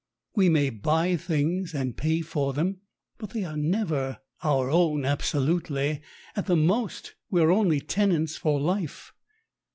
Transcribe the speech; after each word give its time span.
We 0.35 0.49
may 0.49 0.71
buy 0.71 1.15
things 1.15 1.75
and 1.75 1.95
pay 1.95 2.21
for 2.21 2.53
them, 2.53 2.81
but 3.19 3.29
they 3.33 3.43
are 3.43 3.55
never 3.55 4.17
our 4.41 4.67
own 4.71 5.05
absolutely; 5.05 6.01
at 6.35 6.47
the 6.47 6.55
most, 6.55 7.13
we 7.29 7.39
are 7.39 7.51
only 7.51 7.79
tenants 7.81 8.35
for 8.35 8.59
life. 8.59 9.13